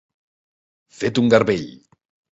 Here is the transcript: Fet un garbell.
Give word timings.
Fet 1.01 1.21
un 1.23 1.31
garbell. 1.35 1.69